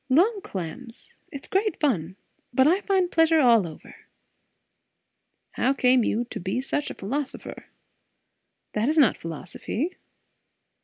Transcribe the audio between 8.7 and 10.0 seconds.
"That is not philosophy."